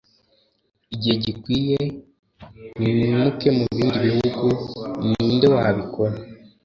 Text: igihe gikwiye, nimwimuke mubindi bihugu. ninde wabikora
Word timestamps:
igihe 0.93 1.15
gikwiye, 1.25 1.81
nimwimuke 2.79 3.47
mubindi 3.57 3.97
bihugu. 4.23 4.69
ninde 5.09 5.47
wabikora 5.53 6.15